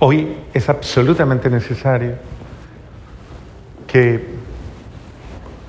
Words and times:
Hoy 0.00 0.38
es 0.54 0.68
absolutamente 0.68 1.50
necesario 1.50 2.14
que 3.88 4.38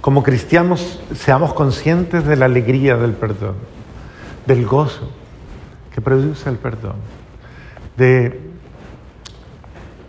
como 0.02 0.22
cristianos 0.22 1.00
seamos 1.16 1.54
conscientes 1.54 2.26
de 2.26 2.36
la 2.36 2.46
alegría 2.46 2.96
del 2.96 3.14
perdón, 3.14 3.56
del 4.46 4.68
gozo 4.68 5.10
que 5.92 6.00
produce 6.00 6.48
el 6.48 6.58
perdón, 6.58 6.98
de 7.98 8.40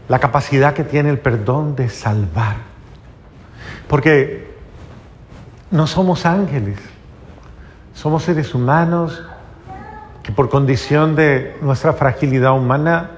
la 0.09 0.19
capacidad 0.19 0.75
que 0.75 0.85
tiene 0.85 1.09
el 1.09 1.19
perdón 1.19 1.75
de 1.75 1.89
salvar. 1.89 2.57
Porque 3.89 4.51
no 5.71 5.87
somos 5.87 6.27
ángeles, 6.27 6.79
somos 7.95 8.25
seres 8.25 8.55
humanos 8.55 9.23
que 10.23 10.31
por 10.31 10.51
condición 10.51 11.17
de 11.17 11.57
nuestra 11.63 11.95
fragilidad 11.95 12.53
humana 12.53 13.13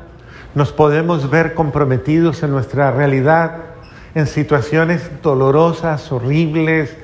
nos 0.54 0.72
podemos 0.72 1.30
ver 1.30 1.54
comprometidos 1.54 2.42
en 2.42 2.50
nuestra 2.50 2.90
realidad 2.90 3.56
en 4.14 4.26
situaciones 4.26 5.10
dolorosas, 5.22 6.12
horribles, 6.12 6.94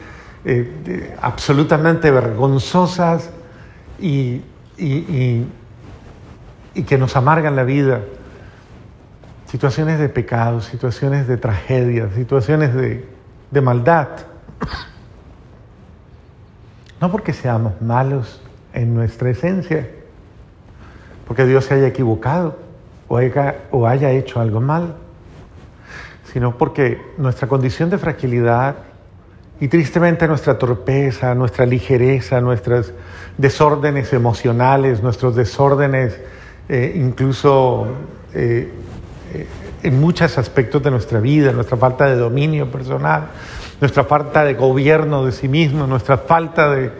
eh, 0.44 1.16
absolutamente 1.22 2.10
vergonzosas 2.10 3.30
y, 3.98 4.42
que 6.86 6.98
nos 6.98 7.16
amargan 7.16 7.56
la 7.56 7.64
vida. 7.64 8.02
Situaciones 9.46 9.98
de 9.98 10.08
pecado, 10.08 10.60
situaciones 10.60 11.26
de 11.26 11.38
tragedia, 11.38 12.10
situaciones 12.14 12.74
de, 12.74 13.08
de 13.50 13.60
maldad. 13.60 14.08
No 17.00 17.10
porque 17.10 17.32
seamos 17.32 17.80
malos 17.80 18.40
en 18.74 18.94
nuestra 18.94 19.30
esencia, 19.30 19.88
porque 21.26 21.46
Dios 21.46 21.64
se 21.64 21.74
haya 21.74 21.86
equivocado 21.86 22.67
o 23.08 23.86
haya, 23.86 24.10
hecho 24.10 24.40
algo 24.40 24.60
mal 24.60 24.96
sino 26.32 26.58
porque 26.58 27.00
nuestra 27.16 27.48
condición 27.48 27.88
de 27.88 27.96
fragilidad 27.96 28.76
y 29.60 29.68
tristemente 29.68 30.28
nuestra 30.28 30.58
torpeza, 30.58 31.34
nuestra 31.34 31.64
ligereza, 31.64 32.40
nuestros 32.40 32.92
desórdenes 33.38 34.12
emocionales, 34.12 35.02
nuestros 35.02 35.34
desórdenes 35.34 36.20
eh, 36.68 36.92
incluso 36.96 37.86
eh, 38.34 38.70
eh, 39.34 39.46
en 39.82 40.00
muchos 40.00 40.36
aspectos 40.36 40.82
de 40.82 40.90
nuestra 40.90 41.18
vida, 41.18 41.50
nuestra 41.52 41.78
falta 41.78 42.06
de 42.06 42.16
dominio 42.16 42.70
personal, 42.70 43.28
nuestra 43.80 44.04
falta 44.04 44.44
de 44.44 44.52
gobierno 44.52 45.24
de 45.24 45.32
sí 45.32 45.48
mismo, 45.48 45.86
nuestra 45.86 46.18
falta 46.18 46.70
de, 46.74 46.92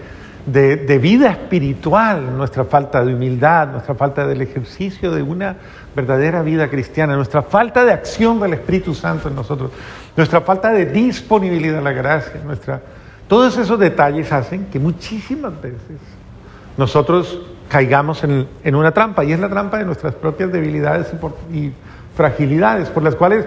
de, 0.52 0.98
vida 0.98 1.30
espiritual, 1.30 2.36
nuestra 2.36 2.64
falta 2.64 3.04
de 3.04 3.14
humildad, 3.14 3.68
nuestra 3.68 3.94
falta 3.94 4.27
del 4.27 4.41
ejercicio 4.41 5.10
de 5.10 5.22
una 5.22 5.56
verdadera 5.94 6.42
vida 6.42 6.68
cristiana, 6.68 7.16
nuestra 7.16 7.42
falta 7.42 7.84
de 7.84 7.92
acción 7.92 8.40
del 8.40 8.55
Espíritu 8.55 8.94
Santo 8.94 9.28
en 9.28 9.34
nosotros, 9.34 9.70
nuestra 10.16 10.40
falta 10.40 10.70
de 10.70 10.86
disponibilidad 10.86 11.78
a 11.78 11.82
la 11.82 11.92
gracia, 11.92 12.40
nuestra... 12.44 12.80
todos 13.27 13.58
esos 13.58 13.78
detalles 13.78 14.32
hacen 14.32 14.66
que 14.66 14.78
muchísimas 14.78 15.60
veces 15.60 15.98
nosotros 16.77 17.40
caigamos 17.68 18.24
en, 18.24 18.74
una 18.74 18.92
trampa, 18.92 19.24
y 19.24 19.33
es 19.33 19.40
la 19.40 19.48
trampa 19.48 19.78
de 19.78 19.84
nuestras 19.84 20.14
propias 20.14 20.50
debilidades 20.50 21.12
y 21.52 21.72
fragilidades, 22.16 22.88
por 22.88 23.02
las 23.02 23.14
cuales 23.14 23.44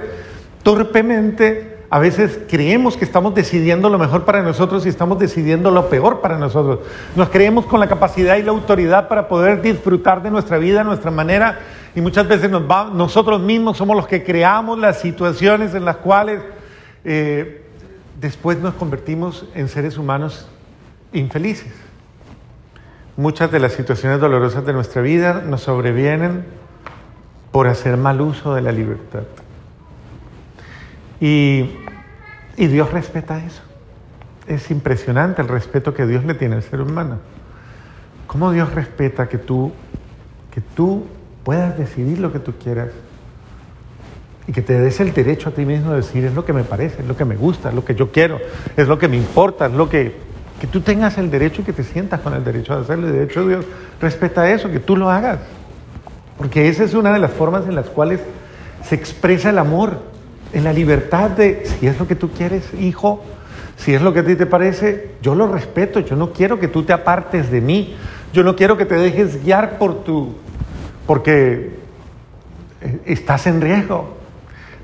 torpemente 0.62 1.71
a 1.94 2.00
veces 2.00 2.40
creemos 2.48 2.96
que 2.96 3.04
estamos 3.04 3.36
decidiendo 3.36 3.90
lo 3.90 4.00
mejor 4.00 4.24
para 4.24 4.42
nosotros 4.42 4.86
y 4.86 4.90
estamos 4.90 5.20
decidiendo 5.20 5.72
lo 5.72 5.90
peor 5.90 6.22
para 6.22 6.38
nosotros. 6.38 6.80
Nos 7.18 7.28
creemos 7.28 7.66
con 7.66 7.82
la 7.82 7.88
capacidad 7.88 8.38
y 8.38 8.44
la 8.44 8.52
autoridad 8.52 9.10
para 9.10 9.28
poder 9.28 9.62
disfrutar 9.62 10.24
de 10.24 10.32
nuestra 10.32 10.58
vida, 10.58 10.86
nuestra 10.86 11.12
manera, 11.12 11.60
y 11.94 12.00
muchas 12.00 12.30
veces 12.30 12.50
nosotros 12.50 13.42
mismos 13.42 13.76
somos 13.76 13.98
los 13.98 14.08
que 14.08 14.24
creamos 14.24 14.80
las 14.80 15.02
situaciones 15.02 15.76
en 15.76 15.84
las 15.84 15.98
cuales 15.98 16.42
eh, 17.04 17.66
después 18.22 18.58
nos 18.60 18.74
convertimos 18.76 19.46
en 19.54 19.68
seres 19.68 19.98
humanos 19.98 20.48
infelices. 21.12 21.74
Muchas 23.18 23.52
de 23.52 23.60
las 23.60 23.74
situaciones 23.74 24.22
dolorosas 24.22 24.66
de 24.66 24.72
nuestra 24.72 25.02
vida 25.02 25.44
nos 25.46 25.64
sobrevienen 25.64 26.46
por 27.52 27.68
hacer 27.68 27.98
mal 27.98 28.22
uso 28.22 28.56
de 28.56 28.62
la 28.62 28.72
libertad. 28.72 29.24
Y, 31.22 31.70
Dios 32.56 32.92
respeta 32.92 33.44
eso. 33.44 33.62
Es 34.48 34.72
impresionante 34.72 35.42
el 35.42 35.48
respeto 35.48 35.94
que 35.94 36.06
Dios 36.06 36.26
le 36.26 36.34
tiene 36.34 36.56
al 36.56 36.64
ser 36.64 36.82
humano. 36.82 37.20
¿Cómo 38.28 38.52
Dios 38.52 38.74
respeta 38.74 39.28
que 39.28 39.38
tú, 39.38 39.72
que 40.54 40.62
tú 40.62 41.06
puedas 41.44 41.78
decidir 41.78 42.20
lo 42.20 42.32
que 42.32 42.40
tú 42.40 42.54
quieras? 42.62 42.90
Y 44.48 44.54
que 44.54 44.62
te 44.62 44.80
des 44.80 45.00
el 45.00 45.14
derecho 45.14 45.50
a 45.50 45.52
ti 45.52 45.66
mismo 45.66 45.92
de 45.92 45.98
decir, 45.98 46.26
es 46.26 46.34
lo 46.34 46.46
que 46.46 46.54
me 46.54 46.64
parece, 46.64 47.02
es 47.02 47.08
lo 47.08 47.16
que 47.16 47.26
me 47.26 47.36
gusta, 47.36 47.70
es 47.70 47.76
lo 47.76 47.86
que 47.86 47.96
yo 47.96 48.12
quiero, 48.12 48.40
es 48.76 48.88
lo 48.88 48.98
que 48.98 49.08
me 49.08 49.18
importa, 49.18 49.68
es 49.68 49.74
lo 49.74 49.90
que... 49.90 50.32
Que 50.60 50.68
tú 50.68 50.82
tengas 50.82 51.18
el 51.18 51.32
derecho 51.32 51.62
y 51.62 51.66
que 51.66 51.74
te 51.74 51.84
sientas 51.84 52.20
con 52.20 52.36
el 52.36 52.44
derecho 52.44 52.76
de 52.76 52.82
hacerlo. 52.82 53.10
Y 53.10 53.12
de 53.12 53.24
hecho 53.24 53.48
Dios 53.48 53.66
respeta 54.00 54.52
eso, 54.52 54.70
que 54.70 54.80
tú 54.80 54.96
lo 54.96 55.10
hagas. 55.10 55.40
Porque 56.38 56.70
esa 56.70 56.84
es 56.84 56.94
una 56.94 57.12
de 57.12 57.20
las 57.20 57.32
formas 57.32 57.68
en 57.68 57.74
las 57.74 57.88
cuales 57.88 58.20
se 58.84 58.94
expresa 58.94 59.50
el 59.50 59.58
amor 59.58 60.00
en 60.54 60.64
la 60.64 60.74
libertad 60.74 61.32
de, 61.32 61.66
si 61.66 61.88
es 61.88 62.00
lo 62.00 62.08
que 62.08 62.16
tú 62.16 62.30
quieres, 62.32 62.74
hijo, 62.80 63.24
si 63.78 63.94
es 63.94 64.02
lo 64.02 64.14
que 64.14 64.20
a 64.20 64.26
ti 64.26 64.36
te 64.36 64.46
parece, 64.46 65.12
yo 65.22 65.34
lo 65.36 65.48
respeto, 65.48 66.00
yo 66.02 66.16
no 66.16 66.32
quiero 66.32 66.60
que 66.60 66.68
tú 66.68 66.84
te 66.84 66.94
apartes 66.94 67.50
de 67.50 67.62
mí, 67.62 67.96
yo 68.34 68.44
no 68.44 68.56
quiero 68.56 68.78
que 68.78 68.86
te 68.86 68.96
dejes 68.96 69.44
guiar 69.44 69.78
por 69.78 70.04
tu, 70.04 70.36
porque 71.08 71.78
eh, 72.82 73.00
estás 73.06 73.48
en 73.48 73.62
riesgo. 73.62 74.18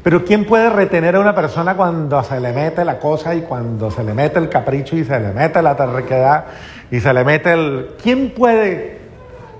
Pero 0.03 0.23
¿quién 0.23 0.45
puede 0.45 0.69
retener 0.69 1.15
a 1.15 1.19
una 1.19 1.35
persona 1.35 1.75
cuando 1.75 2.23
se 2.23 2.39
le 2.39 2.53
mete 2.53 2.85
la 2.85 2.97
cosa 2.97 3.35
y 3.35 3.41
cuando 3.41 3.91
se 3.91 4.03
le 4.03 4.13
mete 4.13 4.39
el 4.39 4.47
capricho 4.47 4.95
y 4.95 5.03
se 5.03 5.19
le 5.19 5.33
mete 5.33 5.61
la 5.61 5.75
terquedad 5.75 6.45
y 6.89 6.99
se 6.99 7.13
le 7.13 7.25
mete 7.25 7.51
el... 7.51 7.89
¿Quién 8.01 8.31
puede, 8.31 8.99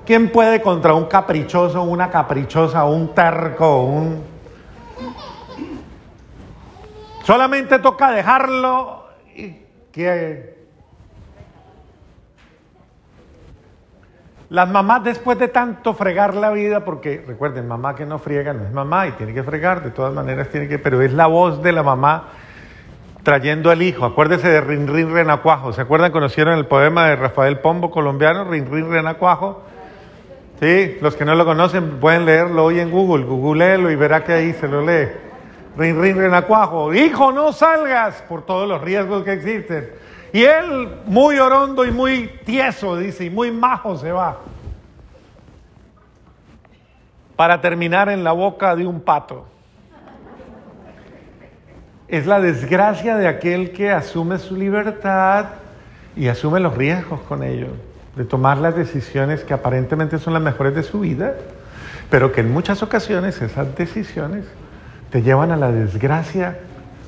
quién 0.06 0.30
puede 0.32 0.62
contra 0.62 0.94
un 0.94 1.06
caprichoso, 1.06 1.84
una 1.84 2.10
caprichosa, 2.10 2.86
un 2.86 3.14
terco, 3.14 3.84
un 3.84 4.37
Solamente 7.28 7.80
toca 7.80 8.10
dejarlo 8.10 9.04
y 9.36 9.54
que 9.92 10.56
las 14.50 14.70
mamás 14.70 15.04
después 15.04 15.38
de 15.38 15.50
tanto 15.50 15.94
fregar 15.94 16.36
la 16.36 16.52
vida, 16.52 16.86
porque 16.86 17.22
recuerden, 17.28 17.68
mamá 17.68 17.96
que 17.96 18.06
no 18.06 18.18
friega 18.18 18.54
no 18.54 18.64
es 18.64 18.72
mamá 18.72 19.08
y 19.08 19.12
tiene 19.12 19.34
que 19.34 19.44
fregar, 19.44 19.84
de 19.84 19.90
todas 19.90 20.14
maneras 20.14 20.48
tiene 20.48 20.70
que, 20.70 20.80
pero 20.80 21.02
es 21.02 21.12
la 21.12 21.28
voz 21.28 21.62
de 21.62 21.74
la 21.74 21.84
mamá 21.84 22.30
trayendo 23.24 23.72
al 23.72 23.82
hijo. 23.82 24.06
Acuérdese 24.06 24.48
de 24.48 24.62
Rin 24.62 24.88
Rin 24.88 25.12
Renacuajo. 25.12 25.74
¿Se 25.74 25.82
acuerdan? 25.82 26.14
Conocieron 26.14 26.58
el 26.58 26.66
poema 26.66 27.10
de 27.10 27.18
Rafael 27.18 27.60
Pombo, 27.60 27.92
colombiano, 27.92 28.46
Rin 28.46 28.72
Rin 28.72 28.90
Renacuajo. 28.90 29.64
Sí, 30.62 30.98
los 31.02 31.18
que 31.18 31.26
no 31.26 31.36
lo 31.36 31.44
conocen 31.44 32.00
pueden 32.00 32.24
leerlo 32.24 32.64
hoy 32.64 32.80
en 32.80 32.90
Google, 32.90 33.26
googleelo 33.26 33.92
y 33.92 33.98
verá 33.98 34.24
que 34.24 34.32
ahí 34.32 34.54
se 34.54 34.70
lo 34.70 34.82
lee. 34.86 35.27
Rin, 35.78 36.02
rin, 36.02 36.18
renacuajo, 36.18 36.92
hijo, 36.92 37.32
no 37.32 37.54
salgas 37.54 38.24
por 38.24 38.44
todos 38.44 38.68
los 38.68 38.82
riesgos 38.82 39.24
que 39.24 39.34
existen. 39.34 39.92
Y 40.34 40.44
él, 40.44 40.90
muy 41.06 41.38
orondo 41.38 41.86
y 41.86 41.92
muy 41.92 42.32
tieso, 42.46 42.98
dice, 42.98 43.26
y 43.26 43.30
muy 43.30 43.52
majo 43.52 43.96
se 43.96 44.12
va. 44.12 44.40
Para 47.36 47.62
terminar 47.62 48.10
en 48.10 48.24
la 48.24 48.32
boca 48.32 48.76
de 48.76 48.88
un 48.88 49.02
pato. 49.02 49.46
Es 52.08 52.26
la 52.26 52.40
desgracia 52.40 53.16
de 53.16 53.28
aquel 53.28 53.72
que 53.72 53.92
asume 53.92 54.40
su 54.40 54.56
libertad 54.56 55.46
y 56.16 56.28
asume 56.28 56.60
los 56.60 56.76
riesgos 56.76 57.20
con 57.22 57.44
ello, 57.44 57.68
de 58.16 58.26
tomar 58.26 58.58
las 58.58 58.76
decisiones 58.76 59.44
que 59.44 59.54
aparentemente 59.54 60.18
son 60.18 60.34
las 60.34 60.42
mejores 60.42 60.74
de 60.74 60.82
su 60.82 61.02
vida, 61.02 61.36
pero 62.10 62.32
que 62.32 62.42
en 62.42 62.52
muchas 62.52 62.82
ocasiones 62.82 63.40
esas 63.42 63.76
decisiones 63.76 64.46
te 65.10 65.22
llevan 65.22 65.52
a 65.52 65.56
la 65.58 65.72
desgracia 65.72 66.60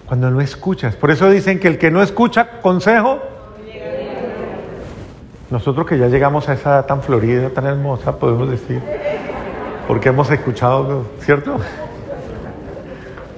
cuando 0.05 0.31
no 0.31 0.41
escuchas. 0.41 0.95
Por 0.95 1.11
eso 1.11 1.29
dicen 1.29 1.59
que 1.59 1.67
el 1.67 1.77
que 1.77 1.91
no 1.91 2.01
escucha 2.01 2.61
consejo, 2.61 3.19
nosotros 5.49 5.85
que 5.87 5.97
ya 5.97 6.07
llegamos 6.07 6.47
a 6.47 6.53
esa 6.53 6.69
edad 6.71 6.85
tan 6.85 7.01
florida, 7.01 7.49
tan 7.49 7.65
hermosa, 7.65 8.17
podemos 8.17 8.49
decir, 8.49 8.81
porque 9.87 10.09
hemos 10.09 10.29
escuchado, 10.29 11.05
¿cierto? 11.21 11.57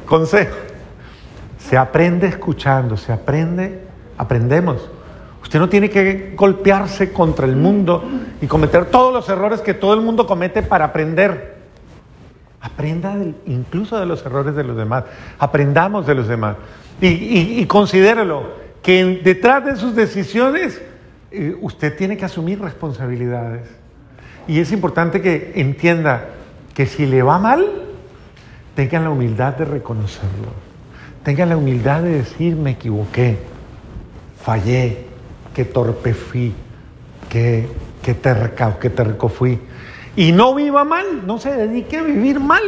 Consejo. 0.05 0.55
Se 1.57 1.77
aprende 1.77 2.27
escuchando, 2.27 2.97
se 2.97 3.13
aprende, 3.13 3.79
aprendemos. 4.17 4.89
Usted 5.41 5.59
no 5.59 5.69
tiene 5.69 5.89
que 5.89 6.33
golpearse 6.35 7.11
contra 7.11 7.45
el 7.45 7.55
mundo 7.55 8.03
y 8.41 8.47
cometer 8.47 8.85
todos 8.85 9.13
los 9.13 9.27
errores 9.29 9.61
que 9.61 9.73
todo 9.73 9.93
el 9.93 10.01
mundo 10.01 10.27
comete 10.27 10.63
para 10.63 10.85
aprender. 10.85 11.50
Aprenda 12.61 13.15
incluso 13.47 13.99
de 13.99 14.05
los 14.05 14.23
errores 14.25 14.55
de 14.55 14.63
los 14.63 14.77
demás. 14.77 15.05
Aprendamos 15.39 16.05
de 16.05 16.15
los 16.15 16.27
demás. 16.27 16.57
Y, 17.01 17.65
considérelo, 17.65 18.53
que 18.83 19.21
detrás 19.23 19.65
de 19.65 19.75
sus 19.75 19.95
decisiones 19.95 20.79
eh, 21.31 21.55
usted 21.59 21.97
tiene 21.97 22.17
que 22.17 22.25
asumir 22.25 22.61
responsabilidades. 22.61 23.67
Y 24.47 24.59
es 24.59 24.71
importante 24.71 25.21
que 25.21 25.53
entienda 25.55 26.29
que 26.75 26.85
si 26.85 27.07
le 27.07 27.23
va 27.23 27.39
mal, 27.39 27.65
tengan 28.75 29.05
la 29.05 29.09
humildad 29.09 29.55
de 29.55 29.65
reconocerlo. 29.65 30.51
Tengan 31.23 31.49
la 31.49 31.57
humildad 31.57 32.01
de 32.01 32.13
decir, 32.13 32.55
me 32.55 32.71
equivoqué, 32.71 33.39
fallé, 34.43 35.05
qué 35.53 35.65
torpe 35.65 36.13
fui, 36.13 36.53
qué, 37.29 37.67
qué 38.01 38.13
terca 38.13 38.67
o 38.69 38.79
qué 38.79 38.89
terco 38.89 39.29
fui. 39.29 39.59
Y 40.15 40.31
no 40.31 40.53
viva 40.55 40.83
mal, 40.83 41.25
no 41.25 41.37
se 41.37 41.51
dedique 41.51 41.97
a 41.97 42.03
vivir 42.03 42.39
mal. 42.39 42.61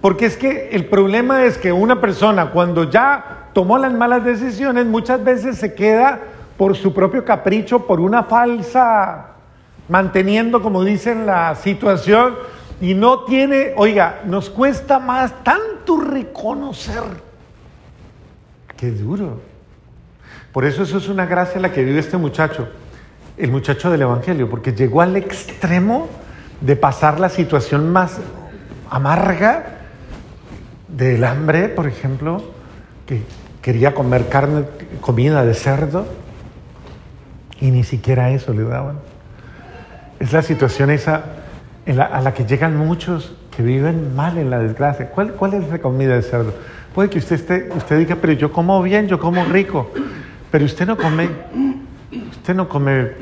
Porque 0.00 0.26
es 0.26 0.36
que 0.36 0.70
el 0.72 0.86
problema 0.86 1.44
es 1.44 1.58
que 1.58 1.72
una 1.72 2.00
persona 2.00 2.50
cuando 2.50 2.90
ya 2.90 3.48
tomó 3.52 3.78
las 3.78 3.92
malas 3.92 4.24
decisiones 4.24 4.86
muchas 4.86 5.22
veces 5.22 5.58
se 5.58 5.74
queda 5.74 6.20
por 6.56 6.76
su 6.76 6.92
propio 6.92 7.24
capricho, 7.24 7.86
por 7.86 8.00
una 8.00 8.24
falsa, 8.24 9.28
manteniendo, 9.88 10.62
como 10.62 10.84
dicen, 10.84 11.26
la 11.26 11.54
situación 11.54 12.34
y 12.80 12.94
no 12.94 13.24
tiene, 13.24 13.74
oiga, 13.76 14.20
nos 14.24 14.48
cuesta 14.48 14.98
más 14.98 15.44
tanto 15.44 16.00
reconocer. 16.00 17.02
Qué 18.76 18.90
duro. 18.90 19.40
Por 20.52 20.64
eso 20.64 20.82
eso 20.82 20.98
es 20.98 21.08
una 21.08 21.26
gracia 21.26 21.60
la 21.60 21.72
que 21.72 21.84
vive 21.84 21.98
este 21.98 22.16
muchacho, 22.16 22.68
el 23.36 23.50
muchacho 23.50 23.90
del 23.90 24.02
Evangelio, 24.02 24.48
porque 24.48 24.72
llegó 24.72 25.02
al 25.02 25.16
extremo 25.16 26.08
de 26.60 26.76
pasar 26.76 27.20
la 27.20 27.28
situación 27.28 27.90
más 27.90 28.18
amarga 28.90 29.78
del 30.88 31.24
hambre, 31.24 31.68
por 31.68 31.86
ejemplo, 31.86 32.42
que 33.06 33.22
quería 33.62 33.94
comer 33.94 34.28
carne, 34.28 34.64
comida 35.00 35.44
de 35.44 35.54
cerdo, 35.54 36.06
y 37.60 37.70
ni 37.70 37.84
siquiera 37.84 38.30
eso 38.30 38.52
le 38.52 38.64
daban. 38.64 38.98
Es 40.18 40.32
la 40.32 40.42
situación 40.42 40.90
esa 40.90 41.24
a 41.86 42.20
la 42.20 42.34
que 42.34 42.44
llegan 42.44 42.76
muchos 42.76 43.34
que 43.54 43.62
viven 43.62 44.14
mal 44.14 44.38
en 44.38 44.50
la 44.50 44.58
desgracia. 44.58 45.10
¿Cuál, 45.10 45.32
cuál 45.32 45.54
es 45.54 45.68
la 45.68 45.78
comida 45.78 46.14
de 46.14 46.22
cerdo? 46.22 46.54
Puede 46.94 47.10
que 47.10 47.18
usted, 47.18 47.72
usted 47.74 47.98
diga, 47.98 48.16
pero 48.20 48.32
yo 48.32 48.52
como 48.52 48.82
bien, 48.82 49.08
yo 49.08 49.18
como 49.18 49.44
rico, 49.44 49.90
pero 50.50 50.64
usted 50.64 50.86
no 50.86 50.96
come, 50.96 51.28
usted 52.30 52.54
no 52.54 52.68
come, 52.68 53.12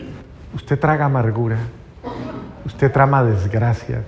usted 0.55 0.79
traga 0.79 1.05
amargura, 1.05 1.59
usted 2.69 2.93
trama 2.93 3.25
desgracia, 3.25 4.03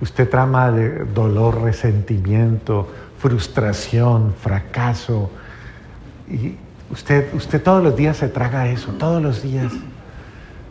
usted 0.00 0.28
trama 0.28 0.70
de 0.70 1.06
dolor, 1.06 1.62
resentimiento, 1.62 2.86
frustración, 3.18 4.34
fracaso, 4.38 5.30
y 6.28 6.56
usted, 6.90 7.32
usted 7.34 7.62
todos 7.62 7.82
los 7.82 7.96
días 7.96 8.18
se 8.18 8.28
traga 8.28 8.68
eso, 8.68 8.92
todos 8.92 9.22
los 9.22 9.42
días 9.42 9.72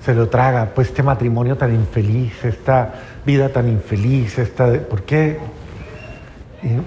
se 0.05 0.13
lo 0.13 0.29
traga, 0.29 0.71
pues 0.75 0.89
este 0.89 1.01
matrimonio 1.01 1.57
tan 1.57 1.73
infeliz, 1.73 2.45
esta 2.45 2.93
vida 3.25 3.49
tan 3.49 3.67
infeliz, 3.67 4.37
esta, 4.37 4.71
¿por 4.81 5.01
qué? 5.01 5.39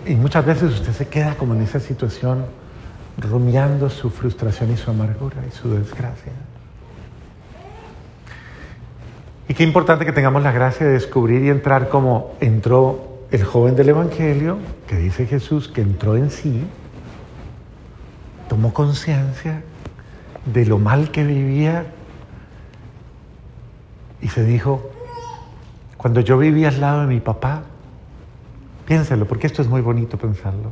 Y, 0.07 0.15
muchas 0.15 0.47
veces 0.47 0.73
usted 0.75 0.93
se 0.93 1.09
queda 1.09 1.35
como 1.35 1.55
en 1.55 1.63
esa 1.63 1.81
situación, 1.81 2.45
rumiando 3.19 3.91
su 3.91 4.11
frustración 4.11 4.71
y 4.71 4.77
su 4.77 4.91
amargura 4.91 5.39
y 5.49 5.51
su 5.51 5.71
desgracia. 5.71 6.33
Y 9.49 9.55
qué 9.55 9.63
importante 9.63 10.05
que 10.05 10.13
tengamos 10.13 10.43
la 10.43 10.51
gracia 10.51 10.87
de 10.87 10.93
descubrir 10.93 11.43
y 11.45 11.51
entrar 11.51 11.89
como 11.89 12.35
entró 12.41 13.27
el 13.31 13.45
joven 13.45 13.77
del 13.77 13.91
Evangelio, 13.91 14.59
que 14.89 14.97
dice 14.97 15.27
Jesús 15.27 15.69
que 15.69 15.83
entró 15.83 16.17
en 16.17 16.31
sí, 16.31 16.65
tomó 18.49 18.73
conciencia 18.73 19.63
de 20.53 20.67
lo 20.67 20.79
mal 20.79 21.11
que 21.11 21.25
vivía 21.25 21.87
y 24.21 24.29
se 24.29 24.45
dijo, 24.45 24.91
cuando 25.97 26.21
yo 26.21 26.39
vivía 26.39 26.69
al 26.69 26.81
lado 26.81 27.01
de 27.03 27.07
mi 27.07 27.21
papá, 27.21 27.63
piénselo, 28.85 29.27
porque 29.27 29.47
esto 29.47 29.63
es 29.63 29.69
muy 29.69 29.81
bonito 29.81 30.19
pensarlo, 30.19 30.71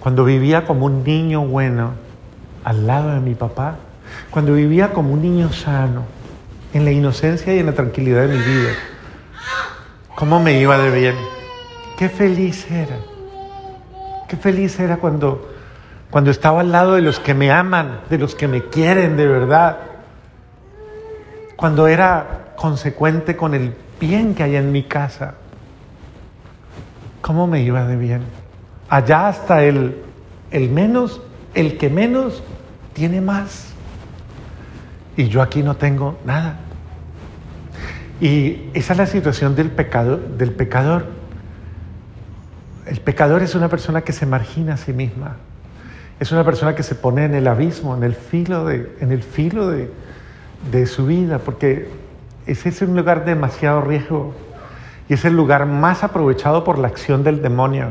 cuando 0.00 0.24
vivía 0.24 0.66
como 0.66 0.86
un 0.86 1.02
niño 1.02 1.46
bueno 1.46 1.92
al 2.64 2.86
lado 2.86 3.10
de 3.10 3.20
mi 3.20 3.34
papá, 3.34 3.76
cuando 4.30 4.54
vivía 4.54 4.92
como 4.92 5.12
un 5.12 5.22
niño 5.22 5.52
sano, 5.52 6.04
en 6.72 6.84
la 6.84 6.90
inocencia 6.90 7.54
y 7.54 7.58
en 7.58 7.66
la 7.66 7.72
tranquilidad 7.72 8.28
de 8.28 8.36
mi 8.36 8.42
vida, 8.42 8.70
¿cómo 10.14 10.40
me 10.40 10.60
iba 10.60 10.78
de 10.78 10.90
bien? 10.90 11.14
Qué 11.98 12.08
feliz 12.08 12.70
era. 12.70 12.96
Qué 14.28 14.36
feliz 14.36 14.78
era 14.78 14.98
cuando, 14.98 15.50
cuando 16.10 16.30
estaba 16.30 16.60
al 16.60 16.70
lado 16.70 16.94
de 16.94 17.00
los 17.00 17.18
que 17.18 17.34
me 17.34 17.50
aman, 17.50 18.00
de 18.10 18.18
los 18.18 18.34
que 18.34 18.46
me 18.46 18.64
quieren 18.64 19.16
de 19.16 19.26
verdad. 19.26 19.78
Cuando 21.56 21.88
era 21.88 22.52
consecuente 22.56 23.36
con 23.36 23.54
el 23.54 23.74
bien 23.98 24.34
que 24.34 24.42
hay 24.42 24.56
en 24.56 24.70
mi 24.70 24.82
casa. 24.82 25.34
¿Cómo 27.20 27.46
me 27.46 27.62
iba 27.62 27.86
de 27.86 27.96
bien? 27.96 28.22
Allá 28.88 29.28
hasta 29.28 29.64
el, 29.64 30.02
el 30.50 30.70
menos, 30.70 31.20
el 31.54 31.78
que 31.78 31.90
menos 31.90 32.42
tiene 32.92 33.20
más. 33.20 33.72
Y 35.18 35.28
yo 35.28 35.42
aquí 35.42 35.64
no 35.64 35.74
tengo 35.74 36.16
nada. 36.24 36.60
Y 38.20 38.70
esa 38.72 38.92
es 38.92 38.98
la 38.98 39.06
situación 39.06 39.56
del 39.56 39.68
pecado, 39.68 40.16
del 40.16 40.52
pecador. 40.52 41.06
El 42.86 43.00
pecador 43.00 43.42
es 43.42 43.56
una 43.56 43.68
persona 43.68 44.02
que 44.02 44.12
se 44.12 44.26
margina 44.26 44.74
a 44.74 44.76
sí 44.76 44.92
misma. 44.92 45.34
Es 46.20 46.30
una 46.30 46.44
persona 46.44 46.76
que 46.76 46.84
se 46.84 46.94
pone 46.94 47.24
en 47.24 47.34
el 47.34 47.48
abismo, 47.48 47.96
en 47.96 48.04
el 48.04 48.14
filo 48.14 48.64
de, 48.64 48.94
en 49.00 49.10
el 49.10 49.24
filo 49.24 49.66
de, 49.66 49.90
de 50.70 50.86
su 50.86 51.06
vida, 51.06 51.40
porque 51.40 51.88
ese 52.46 52.68
es 52.68 52.80
un 52.80 52.94
lugar 52.94 53.24
de 53.24 53.34
demasiado 53.34 53.80
riesgo 53.80 54.34
y 55.08 55.14
es 55.14 55.24
el 55.24 55.34
lugar 55.34 55.66
más 55.66 56.04
aprovechado 56.04 56.62
por 56.62 56.78
la 56.78 56.86
acción 56.86 57.24
del 57.24 57.42
demonio. 57.42 57.88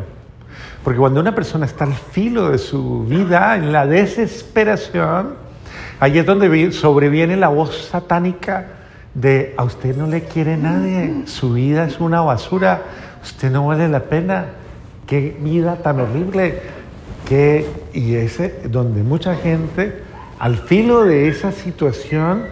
Porque 0.82 0.98
cuando 0.98 1.20
una 1.20 1.36
persona 1.36 1.66
está 1.66 1.84
al 1.84 1.94
filo 1.94 2.52
de 2.52 2.58
su 2.58 3.04
vida, 3.04 3.58
en 3.58 3.74
la 3.74 3.86
desesperación, 3.86 5.47
ahí 6.00 6.18
es 6.18 6.26
donde 6.26 6.72
sobreviene 6.72 7.38
la 7.38 7.50
voz 7.50 7.90
satánica 7.90 8.68
de 9.14 9.56
a 9.58 9.64
usted 9.64 9.96
no 9.96 10.08
le 10.08 10.24
quiere 10.24 10.58
nadie, 10.58 11.24
su 11.26 11.54
vida 11.54 11.86
es 11.86 12.00
una 12.00 12.22
basura, 12.22 12.84
usted 13.24 13.52
no 13.52 13.66
vale 13.66 13.90
la 13.90 14.02
pena, 14.02 14.46
qué 15.08 15.36
vida 15.40 15.78
tan 15.78 16.00
horrible, 16.00 16.62
que, 17.28 17.68
y 17.94 18.16
ese 18.16 18.62
donde 18.70 19.04
mucha 19.04 19.36
gente 19.36 20.04
al 20.40 20.58
filo 20.58 21.04
de 21.04 21.28
esa 21.28 21.52
situación 21.52 22.46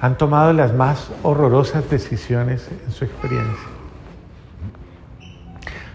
han 0.00 0.18
tomado 0.18 0.52
las 0.52 0.74
más 0.74 1.10
horrorosas 1.22 1.88
decisiones 1.88 2.68
en 2.86 2.92
su 2.92 3.04
experiencia. 3.04 3.68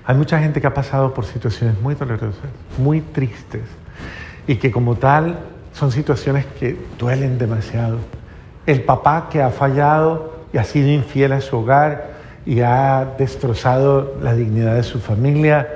Hay 0.06 0.16
mucha 0.16 0.40
gente 0.40 0.60
que 0.60 0.68
ha 0.68 0.74
pasado 0.74 1.14
por 1.14 1.26
situaciones 1.26 1.80
muy 1.80 1.96
dolorosas, 1.96 2.50
muy 2.78 3.02
tristes, 3.02 3.64
y 4.48 4.56
que 4.56 4.72
como 4.72 4.96
tal 4.96 5.38
son 5.74 5.92
situaciones 5.92 6.46
que 6.60 6.78
duelen 6.98 7.38
demasiado. 7.38 7.98
El 8.66 8.84
papá 8.84 9.28
que 9.30 9.42
ha 9.42 9.50
fallado 9.50 10.34
y 10.54 10.58
ha 10.58 10.64
sido 10.64 10.90
infiel 10.90 11.34
a 11.34 11.42
su 11.42 11.58
hogar 11.58 12.14
y 12.46 12.62
ha 12.62 13.14
destrozado 13.18 14.16
la 14.22 14.34
dignidad 14.34 14.76
de 14.76 14.84
su 14.84 15.00
familia, 15.00 15.68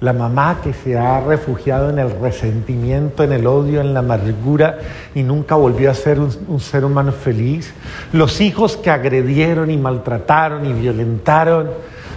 la 0.00 0.12
mamá 0.12 0.60
que 0.62 0.74
se 0.74 0.98
ha 0.98 1.20
refugiado 1.20 1.88
en 1.88 1.98
el 1.98 2.10
resentimiento, 2.20 3.24
en 3.24 3.32
el 3.32 3.46
odio, 3.46 3.80
en 3.80 3.94
la 3.94 4.00
amargura 4.00 4.78
y 5.14 5.22
nunca 5.22 5.54
volvió 5.54 5.90
a 5.90 5.94
ser 5.94 6.20
un, 6.20 6.60
ser 6.60 6.84
humano 6.84 7.12
feliz, 7.12 7.72
los 8.12 8.40
hijos 8.40 8.76
que 8.76 8.90
agredieron 8.90 9.70
y 9.70 9.78
maltrataron 9.78 10.66
y 10.66 10.72
violentaron, 10.74 11.70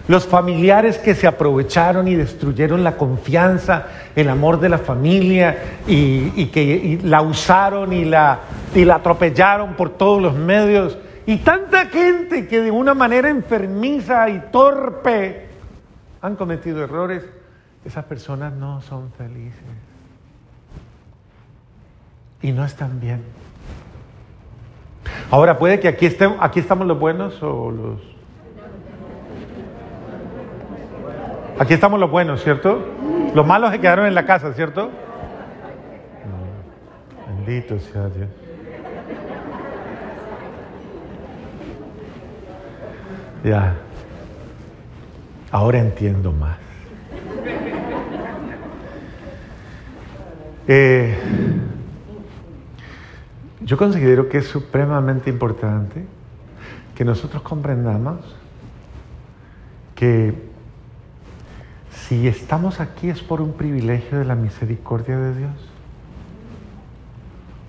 los 0.09 0.25
familiares 0.25 0.97
que 0.97 1.13
se 1.13 1.27
aprovecharon 1.27 2.07
y 2.07 2.15
destruyeron 2.15 2.83
la 2.83 2.97
confianza, 2.97 3.85
el 4.15 4.27
amor 4.27 4.59
de 4.59 4.67
la 4.67 4.79
familia 4.79 5.79
y, 5.85 6.47
que 6.47 6.99
la 7.03 7.21
usaron 7.21 7.93
y 7.93 8.05
la, 8.05 8.39
y 8.73 8.85
la 8.85 8.95
atropellaron 8.95 9.75
por 9.75 9.91
todos 9.91 10.19
los 10.19 10.33
medios. 10.33 10.97
Y 11.27 11.37
tanta 11.37 11.85
gente 11.85 12.47
que 12.47 12.59
de 12.59 12.71
una 12.71 12.95
manera 12.95 13.29
enfermiza 13.29 14.27
y 14.29 14.39
torpe 14.51 15.45
han 16.23 16.35
cometido 16.35 16.83
errores 16.83 17.23
esas 17.85 18.03
personas 18.05 18.51
no 18.51 18.81
son 18.81 19.11
felices 19.11 19.61
y 22.41 22.51
no 22.51 22.65
están 22.65 22.99
bien. 22.99 23.21
Ahora, 25.29 25.59
puede 25.59 25.79
que 25.79 25.87
aquí, 25.87 26.07
estemos, 26.07 26.39
aquí 26.41 26.59
estamos 26.59 26.87
los 26.87 26.99
buenos 26.99 27.43
o 27.43 27.69
los... 27.69 28.08
Aquí 31.59 31.73
estamos 31.73 31.99
los 31.99 32.09
buenos, 32.09 32.41
¿cierto? 32.41 32.85
Los 33.35 33.45
malos 33.45 33.71
se 33.71 33.81
quedaron 33.81 34.05
en 34.05 34.15
la 34.15 34.25
casa, 34.25 34.53
¿cierto? 34.53 34.89
Bendito 37.27 37.77
sea 37.79 38.07
Dios. 38.07 38.29
Ya. 43.43 43.75
Ahora 45.51 45.79
entiendo 45.79 46.31
más. 46.31 46.57
Eh, 50.65 51.13
yo 53.59 53.75
considero 53.75 54.29
que 54.29 54.37
es 54.37 54.47
supremamente 54.47 55.29
importante 55.29 56.05
que 56.95 57.03
nosotros 57.03 57.43
comprendamos 57.43 58.19
que 59.93 60.48
Si 62.09 62.27
estamos 62.27 62.79
aquí 62.79 63.07
es 63.07 63.21
por 63.21 63.39
un 63.39 63.53
privilegio 63.53 64.17
de 64.17 64.25
la 64.25 64.33
misericordia 64.33 65.15
de 65.15 65.35
Dios. 65.35 65.51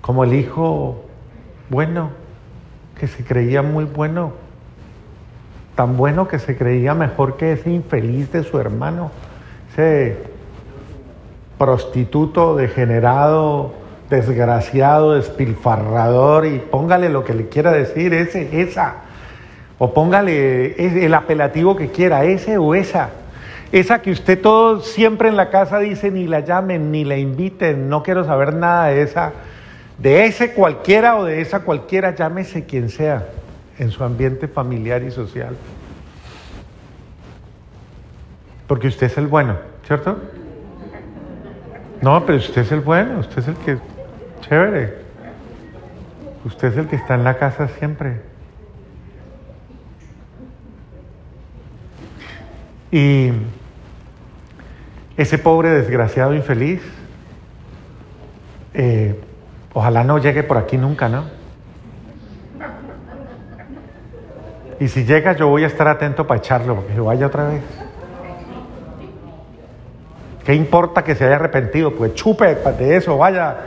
Como 0.01 0.23
el 0.23 0.33
hijo 0.33 1.05
bueno, 1.69 2.09
que 2.99 3.05
se 3.05 3.23
creía 3.23 3.61
muy 3.61 3.85
bueno, 3.85 4.31
tan 5.75 5.95
bueno 5.95 6.27
que 6.27 6.39
se 6.39 6.57
creía 6.57 6.95
mejor 6.95 7.37
que 7.37 7.51
ese 7.51 7.69
infeliz 7.69 8.31
de 8.31 8.43
su 8.43 8.57
hermano, 8.57 9.11
ese 9.71 10.17
prostituto 11.59 12.55
degenerado, 12.55 13.73
desgraciado, 14.09 15.13
despilfarrador, 15.13 16.47
y 16.47 16.57
póngale 16.57 17.09
lo 17.09 17.23
que 17.23 17.35
le 17.35 17.47
quiera 17.47 17.71
decir, 17.71 18.11
ese, 18.15 18.59
esa, 18.59 18.95
o 19.77 19.93
póngale 19.93 21.05
el 21.05 21.13
apelativo 21.13 21.75
que 21.75 21.91
quiera, 21.91 22.23
ese 22.23 22.57
o 22.57 22.73
esa. 22.73 23.20
Esa 23.71 24.01
que 24.01 24.11
usted 24.11 24.41
todo 24.41 24.81
siempre 24.81 25.29
en 25.29 25.37
la 25.37 25.49
casa 25.49 25.79
dice, 25.79 26.11
ni 26.11 26.27
la 26.27 26.41
llamen, 26.41 26.91
ni 26.91 27.05
la 27.05 27.17
inviten, 27.17 27.87
no 27.87 28.03
quiero 28.03 28.25
saber 28.25 28.53
nada 28.53 28.87
de 28.87 29.01
esa, 29.01 29.31
de 29.97 30.25
ese 30.25 30.53
cualquiera 30.53 31.15
o 31.17 31.23
de 31.23 31.39
esa 31.39 31.61
cualquiera, 31.61 32.13
llámese 32.13 32.65
quien 32.65 32.89
sea, 32.89 33.27
en 33.77 33.91
su 33.91 34.03
ambiente 34.03 34.49
familiar 34.49 35.03
y 35.03 35.11
social. 35.11 35.55
Porque 38.67 38.87
usted 38.87 39.07
es 39.07 39.17
el 39.17 39.27
bueno, 39.27 39.57
¿cierto? 39.87 40.19
No, 42.01 42.25
pero 42.25 42.39
usted 42.39 42.63
es 42.63 42.71
el 42.71 42.81
bueno, 42.81 43.19
usted 43.19 43.39
es 43.39 43.47
el 43.47 43.55
que... 43.55 43.77
Chévere. 44.41 44.95
Usted 46.43 46.69
es 46.69 46.77
el 46.77 46.87
que 46.87 46.95
está 46.95 47.15
en 47.15 47.23
la 47.23 47.37
casa 47.37 47.67
siempre. 47.67 48.21
Y 52.91 53.31
ese 55.21 55.37
pobre 55.37 55.69
desgraciado 55.69 56.33
infeliz, 56.33 56.81
eh, 58.73 59.19
ojalá 59.73 60.03
no 60.03 60.17
llegue 60.17 60.43
por 60.43 60.57
aquí 60.57 60.77
nunca, 60.77 61.09
¿no? 61.09 61.25
Y 64.79 64.87
si 64.87 65.05
llega 65.05 65.33
yo 65.33 65.47
voy 65.47 65.63
a 65.63 65.67
estar 65.67 65.87
atento 65.87 66.25
para 66.25 66.39
echarlo, 66.39 66.75
porque 66.75 66.99
vaya 66.99 67.27
otra 67.27 67.49
vez. 67.49 67.61
¿Qué 70.43 70.55
importa 70.55 71.03
que 71.03 71.13
se 71.13 71.25
haya 71.25 71.35
arrepentido? 71.35 71.91
Pues 71.93 72.15
chupe 72.15 72.55
de 72.55 72.95
eso, 72.95 73.15
vaya, 73.15 73.57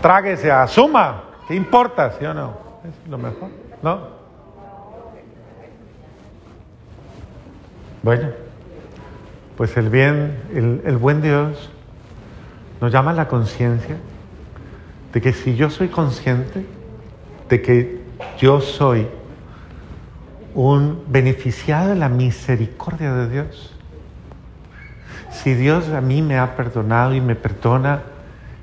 tráguese, 0.00 0.52
asuma. 0.52 1.24
¿Qué 1.48 1.54
importa? 1.56 2.12
¿Sí 2.12 2.24
o 2.24 2.32
no? 2.32 2.56
Es 2.84 3.10
lo 3.10 3.18
mejor, 3.18 3.48
¿no? 3.82 4.14
Bueno. 8.04 8.53
Pues 9.56 9.76
el 9.76 9.88
bien, 9.88 10.36
el, 10.52 10.96
buen 10.96 11.22
Dios 11.22 11.70
nos 12.80 12.92
llama 12.92 13.12
a 13.12 13.14
la 13.14 13.28
conciencia 13.28 13.96
de 15.12 15.20
que 15.20 15.32
si 15.32 15.54
yo 15.54 15.70
soy 15.70 15.88
consciente 15.88 16.66
de 17.48 17.62
que 17.62 18.00
yo 18.38 18.60
soy 18.60 19.06
un 20.54 21.04
beneficiado 21.06 21.90
de 21.90 21.94
la 21.94 22.08
misericordia 22.08 23.14
de 23.14 23.28
Dios, 23.28 23.72
si 25.30 25.54
Dios 25.54 25.88
a 25.90 26.00
mí 26.00 26.20
me 26.20 26.38
ha 26.38 26.56
perdonado 26.56 27.14
y 27.14 27.20
me 27.20 27.36
perdona 27.36 28.02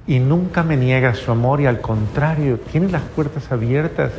y 0.07 0.19
nunca 0.19 0.61
me 0.61 0.75
niega 0.75 1.13
su 1.13 1.31
amor 1.31 1.61
y 1.61 1.67
al 1.67 1.79
contrario, 1.79 2.59
tiene 2.59 2.89
las 2.89 3.03
puertas 3.03 3.49
abiertas 3.49 4.11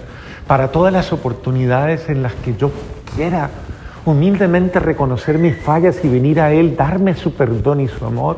para 0.46 0.68
todas 0.68 0.92
las 0.92 1.12
oportunidades 1.12 2.08
en 2.08 2.22
las 2.22 2.32
que 2.34 2.56
yo 2.56 2.70
quiera 3.14 3.50
humildemente 4.04 4.80
reconocer 4.80 5.38
mis 5.38 5.56
fallas 5.56 6.04
y 6.04 6.08
venir 6.08 6.40
a 6.40 6.52
Él, 6.52 6.76
darme 6.76 7.14
su 7.14 7.34
perdón 7.34 7.80
y 7.80 7.88
su 7.88 8.04
amor. 8.04 8.36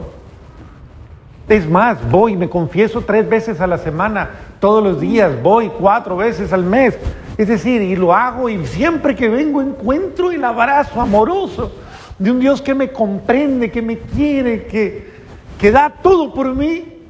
Es 1.48 1.68
más, 1.68 1.98
voy, 2.10 2.36
me 2.36 2.48
confieso 2.48 3.02
tres 3.02 3.28
veces 3.28 3.60
a 3.60 3.66
la 3.66 3.78
semana, 3.78 4.30
todos 4.60 4.82
los 4.82 5.00
días, 5.00 5.42
voy 5.42 5.68
cuatro 5.68 6.16
veces 6.16 6.52
al 6.52 6.64
mes. 6.64 6.98
Es 7.36 7.48
decir, 7.48 7.82
y 7.82 7.96
lo 7.96 8.14
hago 8.14 8.48
y 8.48 8.64
siempre 8.66 9.14
que 9.14 9.28
vengo 9.28 9.60
encuentro 9.60 10.30
el 10.30 10.44
abrazo 10.44 11.00
amoroso 11.00 11.72
de 12.18 12.30
un 12.30 12.40
Dios 12.40 12.62
que 12.62 12.74
me 12.74 12.90
comprende, 12.92 13.70
que 13.70 13.82
me 13.82 13.98
quiere, 13.98 14.66
que, 14.66 15.12
que 15.58 15.70
da 15.70 15.90
todo 15.90 16.32
por 16.32 16.54
mí. 16.54 17.02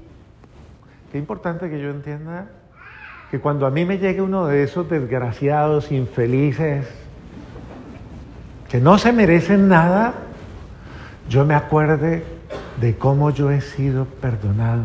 Qué 1.12 1.18
importante 1.18 1.70
que 1.70 1.80
yo 1.80 1.90
entienda 1.90 2.48
que 3.30 3.38
cuando 3.38 3.66
a 3.66 3.70
mí 3.70 3.84
me 3.84 3.98
llegue 3.98 4.22
uno 4.22 4.46
de 4.46 4.62
esos 4.62 4.88
desgraciados, 4.88 5.92
infelices, 5.92 6.86
que 8.74 8.80
no 8.80 8.98
se 8.98 9.12
merecen 9.12 9.68
nada, 9.68 10.14
yo 11.28 11.44
me 11.44 11.54
acuerde 11.54 12.24
de 12.80 12.96
cómo 12.96 13.30
yo 13.30 13.52
he 13.52 13.60
sido 13.60 14.04
perdonado, 14.04 14.82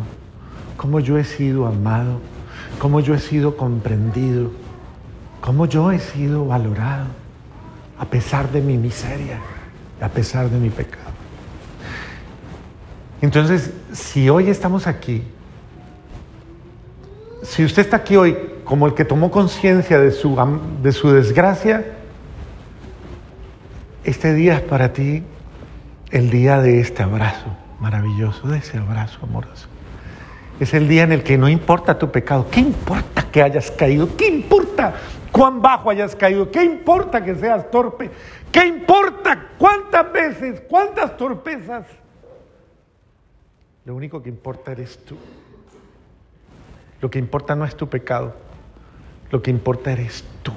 cómo 0.78 1.00
yo 1.00 1.18
he 1.18 1.24
sido 1.24 1.66
amado, 1.66 2.20
cómo 2.78 3.00
yo 3.00 3.16
he 3.16 3.20
sido 3.20 3.58
comprendido, 3.58 4.52
cómo 5.42 5.66
yo 5.66 5.92
he 5.92 5.98
sido 5.98 6.46
valorado, 6.46 7.08
a 7.98 8.06
pesar 8.06 8.52
de 8.52 8.62
mi 8.62 8.78
miseria, 8.78 9.40
a 10.00 10.10
pesar 10.10 10.52
de 10.52 10.60
mi 10.60 10.70
pecado. 10.70 11.10
Entonces, 13.24 13.74
si 13.92 14.30
hoy 14.30 14.52
estamos 14.52 14.86
aquí, 14.86 15.24
si 17.42 17.66
usted 17.66 17.82
está 17.82 17.98
aquí 17.98 18.16
hoy 18.18 18.38
como 18.66 18.86
el 18.86 18.94
que 18.94 19.04
tomó 19.04 19.32
conciencia 19.32 20.00
de 20.00 20.12
su, 20.12 20.38
de 20.84 20.92
su 20.92 21.12
desgracia, 21.12 21.96
este 24.10 24.34
día 24.34 24.56
es 24.56 24.62
para 24.62 24.92
ti 24.94 25.24
el 26.12 26.30
día 26.30 26.62
de 26.62 26.80
este 26.80 27.04
abrazo 27.04 27.56
maravilloso, 27.80 28.48
de 28.48 28.58
ese 28.58 28.78
abrazo 28.78 29.20
amoroso. 29.24 29.68
Es 30.60 30.74
el 30.74 30.88
día 30.88 31.04
en 31.04 31.12
el 31.12 31.24
que 31.24 31.38
no 31.38 31.48
importa 31.48 31.98
tu 31.98 32.12
pecado. 32.12 32.48
¿Qué 32.52 32.60
importa 32.60 33.26
que 33.32 33.42
hayas 33.42 33.72
caído? 33.72 34.10
¿Qué 34.18 34.28
importa 34.28 34.96
cuán 35.32 35.62
bajo 35.62 35.90
hayas 35.90 36.16
caído? 36.16 36.52
¿Qué 36.52 36.64
importa 36.64 37.24
que 37.24 37.36
seas 37.36 37.70
torpe? 37.72 38.10
¿Qué 38.52 38.66
importa 38.66 39.48
cuántas 39.58 40.12
veces, 40.12 40.62
cuántas 40.68 41.16
torpezas? 41.16 41.86
Lo 43.86 43.96
único 43.96 44.22
que 44.22 44.30
importa 44.30 44.72
eres 44.72 44.98
tú. 45.06 45.18
Lo 47.00 47.10
que 47.10 47.20
importa 47.20 47.56
no 47.56 47.64
es 47.64 47.76
tu 47.76 47.88
pecado. 47.88 48.36
Lo 49.32 49.42
que 49.42 49.52
importa 49.52 49.92
eres 49.92 50.26
tú. 50.42 50.52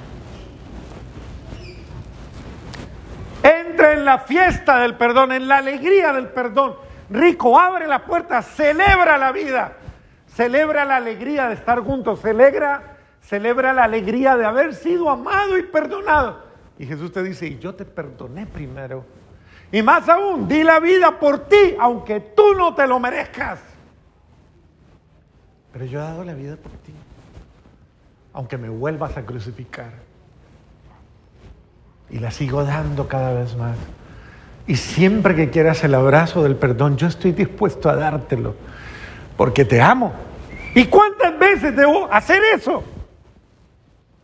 Entra 3.43 3.82
en 3.93 4.05
la 4.05 4.19
fiesta 4.19 4.79
del 4.79 4.97
perdón, 4.97 5.33
en 5.33 5.49
la 5.49 5.59
alegría 5.59 6.13
del 6.13 6.29
perdón. 6.29 6.77
Rico, 7.11 7.59
abre 7.59 7.87
la 7.87 8.05
puerta, 8.05 8.43
celebra 8.43 9.19
la 9.19 9.33
vida, 9.33 9.75
celebra 10.29 10.85
la 10.85 10.97
alegría 10.97 11.49
de 11.49 11.55
estar 11.55 11.81
juntos, 11.81 12.21
celebra, 12.21 12.97
celebra 13.21 13.73
la 13.73 13.85
alegría 13.85 14.37
de 14.37 14.45
haber 14.45 14.75
sido 14.75 15.11
amado 15.11 15.59
y 15.59 15.65
perdonado. 15.65 16.43
Y 16.79 16.87
Jesús 16.87 17.13
te 17.13 17.23
dice, 17.23 17.47
y 17.47 17.59
yo 17.59 17.75
te 17.75 17.85
perdoné 17.85 18.47
primero. 18.47 19.05
Y 19.71 19.83
más 19.83 20.09
aún, 20.09 20.49
di 20.49 20.63
la 20.65 20.81
vida 20.81 21.19
por 21.19 21.47
ti, 21.49 21.77
aunque 21.79 22.21
tú 22.21 22.55
no 22.55 22.75
te 22.75 22.87
lo 22.87 22.99
merezcas. 22.99 23.61
Pero 25.73 25.85
yo 25.87 25.99
he 25.99 26.03
dado 26.03 26.25
la 26.25 26.35
vida 26.35 26.57
por 26.57 26.73
ti, 26.73 26.93
aunque 28.33 28.59
me 28.59 28.69
vuelvas 28.69 29.17
a 29.17 29.25
crucificar 29.25 30.12
y 32.13 32.19
la 32.19 32.31
sigo 32.31 32.65
dando 32.65 33.09
cada 33.09 33.33
vez 33.33 33.57
más. 33.57 33.77
Y 34.67 34.77
siempre 34.77 35.35
que 35.35 35.51
quieras 35.51 35.83
el 35.83 35.95
abrazo 35.95 36.43
del 36.43 36.55
perdón, 36.57 36.97
yo 36.97 37.09
estoy 37.09 37.33
dispuesto 37.33 37.89
a 37.89 37.97
dártelo, 37.97 38.55
porque 39.37 39.65
te 39.65 39.81
amo. 39.81 40.13
¿Y 40.75 40.87
cuántas 40.87 41.37
veces 41.39 41.75
debo 41.75 42.09
hacer 42.13 42.43
eso? 42.55 42.85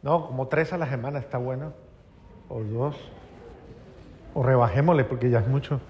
No, 0.02 0.26
como 0.26 0.46
tres 0.46 0.72
a 0.72 0.78
la 0.78 0.88
semana 0.88 1.18
está 1.18 1.38
bueno, 1.38 1.72
o 2.48 2.60
dos, 2.62 2.94
o 4.34 4.42
rebajémosle 4.42 5.04
porque 5.04 5.30
ya 5.30 5.40
es 5.40 5.48
mucho. 5.48 5.80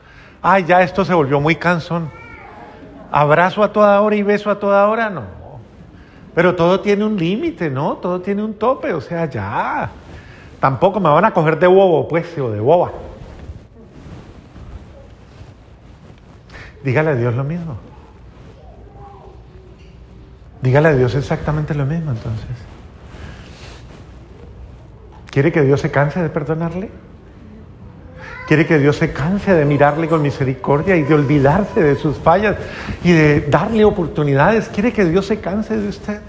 Ay, 0.40 0.64
ya 0.64 0.82
esto 0.82 1.04
se 1.04 1.12
volvió 1.12 1.40
muy 1.40 1.56
cansón. 1.56 2.10
Abrazo 3.10 3.62
a 3.62 3.72
toda 3.72 4.00
hora 4.00 4.16
y 4.16 4.22
beso 4.22 4.50
a 4.50 4.58
toda 4.58 4.88
hora, 4.88 5.10
no. 5.10 5.24
Pero 6.34 6.54
todo 6.54 6.80
tiene 6.80 7.04
un 7.04 7.16
límite, 7.16 7.68
¿no? 7.68 7.96
Todo 7.96 8.20
tiene 8.20 8.42
un 8.44 8.54
tope, 8.54 8.92
o 8.92 9.00
sea, 9.00 9.26
ya. 9.26 9.90
Tampoco 10.60 10.98
me 11.00 11.08
van 11.08 11.24
a 11.24 11.32
coger 11.32 11.58
de 11.58 11.66
bobo, 11.66 12.08
pues, 12.08 12.36
o 12.38 12.50
de 12.50 12.60
boba. 12.60 12.90
Dígale 16.82 17.10
a 17.10 17.14
Dios 17.14 17.34
lo 17.34 17.44
mismo. 17.44 17.76
Dígale 20.60 20.88
a 20.88 20.94
Dios 20.94 21.14
exactamente 21.14 21.74
lo 21.74 21.86
mismo 21.86 22.10
entonces. 22.10 22.48
¿Quiere 25.30 25.52
que 25.52 25.62
Dios 25.62 25.80
se 25.80 25.90
canse 25.90 26.20
de 26.20 26.28
perdonarle? 26.28 26.90
¿Quiere 28.48 28.66
que 28.66 28.78
Dios 28.78 28.96
se 28.96 29.12
canse 29.12 29.52
de 29.52 29.64
mirarle 29.64 30.08
con 30.08 30.22
misericordia 30.22 30.96
y 30.96 31.02
de 31.02 31.14
olvidarse 31.14 31.82
de 31.82 31.96
sus 31.96 32.16
fallas 32.16 32.56
y 33.04 33.12
de 33.12 33.42
darle 33.42 33.84
oportunidades? 33.84 34.68
¿Quiere 34.68 34.92
que 34.92 35.04
Dios 35.04 35.26
se 35.26 35.38
canse 35.38 35.76
de 35.76 35.88
usted? 35.88 36.20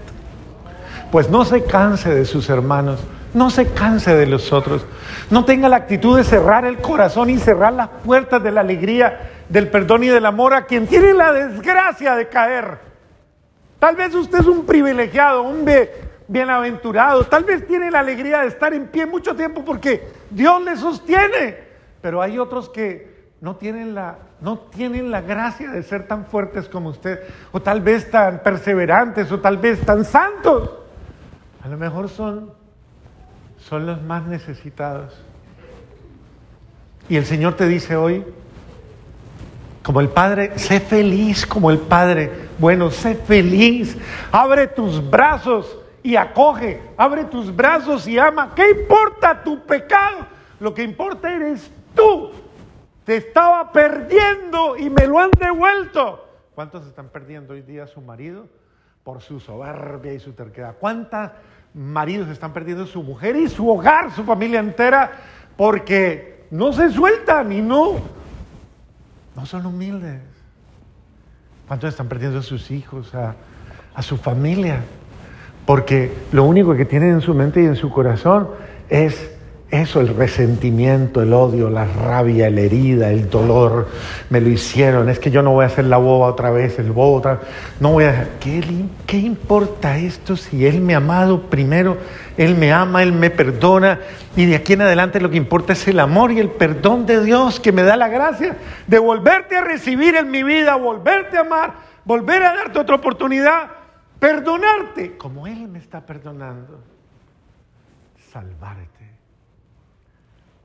Pues 1.10 1.30
no 1.30 1.44
se 1.44 1.64
canse 1.64 2.14
de 2.14 2.24
sus 2.26 2.50
hermanos 2.50 3.00
no 3.34 3.50
se 3.50 3.68
canse 3.72 4.14
de 4.14 4.26
los 4.26 4.52
otros. 4.52 4.84
No 5.30 5.44
tenga 5.44 5.68
la 5.68 5.76
actitud 5.76 6.16
de 6.16 6.24
cerrar 6.24 6.64
el 6.64 6.78
corazón 6.78 7.30
y 7.30 7.38
cerrar 7.38 7.72
las 7.72 7.88
puertas 7.88 8.42
de 8.42 8.50
la 8.50 8.60
alegría 8.60 9.30
del 9.48 9.68
perdón 9.68 10.04
y 10.04 10.08
del 10.08 10.26
amor 10.26 10.54
a 10.54 10.66
quien 10.66 10.86
tiene 10.86 11.12
la 11.12 11.32
desgracia 11.32 12.16
de 12.16 12.28
caer. 12.28 12.78
Tal 13.78 13.96
vez 13.96 14.14
usted 14.14 14.40
es 14.40 14.46
un 14.46 14.66
privilegiado, 14.66 15.42
un 15.42 15.68
bienaventurado, 16.28 17.24
tal 17.24 17.44
vez 17.44 17.66
tiene 17.66 17.90
la 17.90 18.00
alegría 18.00 18.40
de 18.40 18.48
estar 18.48 18.74
en 18.74 18.88
pie 18.88 19.06
mucho 19.06 19.34
tiempo 19.34 19.64
porque 19.64 20.08
Dios 20.30 20.62
le 20.62 20.76
sostiene, 20.76 21.56
pero 22.00 22.20
hay 22.20 22.38
otros 22.38 22.68
que 22.68 23.10
no 23.40 23.56
tienen 23.56 23.94
la, 23.94 24.18
no 24.40 24.58
tienen 24.58 25.10
la 25.10 25.22
gracia 25.22 25.70
de 25.70 25.82
ser 25.82 26.06
tan 26.06 26.26
fuertes 26.26 26.68
como 26.68 26.90
usted, 26.90 27.20
o 27.52 27.60
tal 27.60 27.80
vez 27.80 28.10
tan 28.10 28.42
perseverantes, 28.42 29.32
o 29.32 29.40
tal 29.40 29.56
vez 29.56 29.80
tan 29.80 30.04
santos. 30.04 30.70
A 31.64 31.68
lo 31.68 31.78
mejor 31.78 32.08
son, 32.08 32.52
son 33.70 33.86
los 33.86 34.02
más 34.02 34.26
necesitados. 34.26 35.14
Y 37.08 37.16
el 37.16 37.24
Señor 37.24 37.54
te 37.54 37.68
dice 37.68 37.94
hoy, 37.94 38.24
como 39.84 40.00
el 40.00 40.08
Padre, 40.08 40.58
sé 40.58 40.80
feliz 40.80 41.46
como 41.46 41.70
el 41.70 41.78
Padre. 41.78 42.48
Bueno, 42.58 42.90
sé 42.90 43.14
feliz. 43.14 43.96
Abre 44.32 44.66
tus 44.66 45.08
brazos 45.08 45.78
y 46.02 46.16
acoge. 46.16 46.82
Abre 46.96 47.24
tus 47.24 47.54
brazos 47.54 48.08
y 48.08 48.18
ama. 48.18 48.52
¿Qué 48.56 48.70
importa 48.70 49.44
tu 49.44 49.64
pecado? 49.64 50.26
Lo 50.58 50.74
que 50.74 50.82
importa 50.82 51.32
eres 51.32 51.70
tú. 51.94 52.32
Te 53.04 53.16
estaba 53.16 53.70
perdiendo 53.70 54.76
y 54.76 54.90
me 54.90 55.06
lo 55.06 55.20
han 55.20 55.30
devuelto. 55.30 56.26
¿Cuántos 56.56 56.86
están 56.88 57.08
perdiendo 57.08 57.54
hoy 57.54 57.62
día 57.62 57.84
a 57.84 57.86
su 57.86 58.00
marido 58.00 58.48
por 59.04 59.22
su 59.22 59.38
soberbia 59.38 60.12
y 60.12 60.18
su 60.18 60.32
terquedad? 60.32 60.74
¿Cuántos 60.78 61.30
maridos 61.74 62.28
están 62.28 62.52
perdiendo 62.52 62.86
su 62.86 63.02
mujer 63.02 63.36
y 63.36 63.48
su 63.48 63.68
hogar, 63.68 64.12
su 64.12 64.24
familia 64.24 64.60
entera, 64.60 65.12
porque 65.56 66.46
no 66.50 66.72
se 66.72 66.90
sueltan 66.90 67.52
y 67.52 67.60
no, 67.60 67.96
no 69.36 69.46
son 69.46 69.66
humildes? 69.66 70.20
¿Cuántos 71.68 71.90
están 71.90 72.08
perdiendo 72.08 72.40
a 72.40 72.42
sus 72.42 72.70
hijos, 72.70 73.14
a, 73.14 73.34
a 73.94 74.02
su 74.02 74.16
familia? 74.16 74.82
Porque 75.66 76.12
lo 76.32 76.44
único 76.44 76.74
que 76.74 76.84
tienen 76.84 77.10
en 77.10 77.20
su 77.20 77.34
mente 77.34 77.62
y 77.62 77.66
en 77.66 77.76
su 77.76 77.90
corazón 77.90 78.48
es 78.88 79.30
eso, 79.70 80.00
el 80.00 80.08
resentimiento, 80.08 81.22
el 81.22 81.32
odio, 81.32 81.70
la 81.70 81.84
rabia, 81.84 82.50
la 82.50 82.60
herida, 82.60 83.10
el 83.10 83.30
dolor, 83.30 83.88
me 84.28 84.40
lo 84.40 84.48
hicieron, 84.48 85.08
es 85.08 85.20
que 85.20 85.30
yo 85.30 85.42
no 85.42 85.52
voy 85.52 85.62
a 85.62 85.66
hacer 85.68 85.84
la 85.84 85.96
boba 85.96 86.26
otra 86.26 86.50
vez, 86.50 86.78
el 86.80 86.90
bobo 86.90 87.18
otra 87.18 87.36
vez, 87.36 87.48
no 87.78 87.92
voy 87.92 88.04
a... 88.04 88.30
¿Qué, 88.40 88.62
¿Qué 89.06 89.18
importa 89.18 89.96
esto 89.96 90.36
si 90.36 90.66
Él 90.66 90.80
me 90.80 90.94
ha 90.94 90.96
amado 90.96 91.42
primero, 91.42 91.98
Él 92.36 92.56
me 92.56 92.72
ama, 92.72 93.02
Él 93.02 93.12
me 93.12 93.30
perdona 93.30 94.00
y 94.36 94.46
de 94.46 94.56
aquí 94.56 94.72
en 94.72 94.82
adelante 94.82 95.20
lo 95.20 95.30
que 95.30 95.36
importa 95.36 95.72
es 95.72 95.86
el 95.86 96.00
amor 96.00 96.32
y 96.32 96.40
el 96.40 96.50
perdón 96.50 97.06
de 97.06 97.22
Dios 97.22 97.60
que 97.60 97.72
me 97.72 97.82
da 97.82 97.96
la 97.96 98.08
gracia 98.08 98.56
de 98.86 98.98
volverte 98.98 99.56
a 99.56 99.60
recibir 99.62 100.16
en 100.16 100.30
mi 100.30 100.42
vida, 100.42 100.74
volverte 100.76 101.36
a 101.36 101.42
amar, 101.42 101.74
volver 102.04 102.42
a 102.42 102.54
darte 102.54 102.78
otra 102.78 102.96
oportunidad, 102.96 103.70
perdonarte 104.18 105.16
como 105.16 105.46
Él 105.46 105.68
me 105.68 105.78
está 105.78 106.04
perdonando, 106.04 106.80
salvarte. 108.32 108.99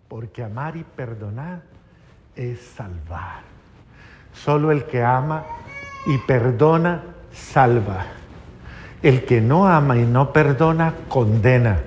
Porque 0.08 0.44
amar 0.44 0.78
y 0.78 0.84
perdonar 0.84 1.62
es 2.36 2.60
salvar. 2.62 3.42
Solo 4.34 4.72
el 4.72 4.86
que 4.86 5.04
ama 5.04 5.44
y 6.06 6.18
perdona, 6.20 7.02
salva. 7.32 8.06
El 9.02 9.26
que 9.26 9.42
no 9.42 9.68
ama 9.68 9.98
y 9.98 10.06
no 10.06 10.32
perdona, 10.32 10.94
condena. 11.08 11.80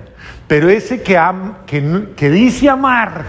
Pero 0.47 0.69
ese 0.69 1.01
que, 1.01 1.17
ama, 1.17 1.59
que, 1.65 2.09
que 2.15 2.29
dice 2.29 2.69
amar, 2.69 3.23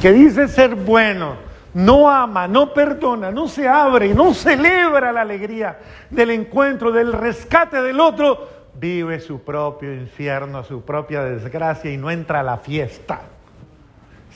que 0.00 0.12
dice 0.12 0.48
ser 0.48 0.74
bueno, 0.74 1.36
no 1.74 2.10
ama, 2.10 2.48
no 2.48 2.72
perdona, 2.72 3.30
no 3.30 3.46
se 3.48 3.68
abre, 3.68 4.14
no 4.14 4.32
celebra 4.34 5.12
la 5.12 5.20
alegría 5.20 5.78
del 6.10 6.30
encuentro, 6.30 6.90
del 6.90 7.12
rescate 7.12 7.82
del 7.82 8.00
otro, 8.00 8.48
vive 8.74 9.20
su 9.20 9.42
propio 9.42 9.92
infierno, 9.92 10.64
su 10.64 10.82
propia 10.82 11.22
desgracia 11.22 11.92
y 11.92 11.96
no 11.96 12.10
entra 12.10 12.40
a 12.40 12.42
la 12.42 12.56
fiesta 12.58 13.20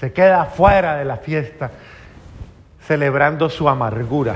se 0.00 0.14
queda 0.14 0.46
fuera 0.46 0.96
de 0.96 1.04
la 1.04 1.18
fiesta 1.18 1.70
celebrando 2.86 3.50
su 3.50 3.68
amargura. 3.68 4.34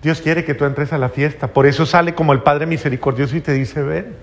Dios 0.00 0.20
quiere 0.20 0.44
que 0.44 0.54
tú 0.54 0.64
entres 0.64 0.92
a 0.92 0.98
la 0.98 1.08
fiesta, 1.08 1.48
por 1.48 1.66
eso 1.66 1.84
sale 1.84 2.14
como 2.14 2.32
el 2.32 2.42
Padre 2.42 2.64
misericordioso 2.66 3.36
y 3.36 3.40
te 3.40 3.52
dice, 3.52 3.82
ven, 3.82 4.14